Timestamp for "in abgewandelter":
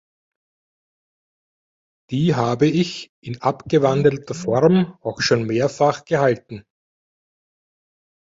3.23-4.33